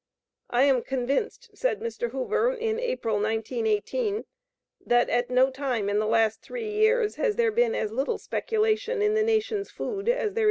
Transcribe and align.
"I 0.49 0.63
am 0.63 0.81
convinced," 0.81 1.51
said 1.53 1.79
Mr. 1.79 2.09
Hoover, 2.09 2.51
in 2.51 2.79
April, 2.79 3.17
1918, 3.17 4.25
"that 4.83 5.09
at 5.11 5.29
no 5.29 5.51
time 5.51 5.89
in 5.89 5.99
the 5.99 6.07
last 6.07 6.41
three 6.41 6.71
years 6.71 7.17
has 7.17 7.35
there 7.35 7.51
been 7.51 7.75
as 7.75 7.91
little 7.91 8.17
speculation 8.17 9.03
in 9.03 9.13
the 9.13 9.21
nation's 9.21 9.69
food 9.69 10.09
as 10.09 10.09
there 10.09 10.25
is 10.25 10.29
to 10.29 10.33
day." 10.33 10.39